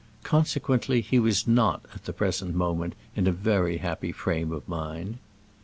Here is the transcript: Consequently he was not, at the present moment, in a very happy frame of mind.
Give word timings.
Consequently 0.23 0.99
he 1.01 1.19
was 1.19 1.47
not, 1.47 1.85
at 1.93 2.05
the 2.05 2.11
present 2.11 2.55
moment, 2.55 2.95
in 3.15 3.27
a 3.27 3.31
very 3.31 3.77
happy 3.77 4.11
frame 4.11 4.51
of 4.51 4.67
mind. 4.67 5.19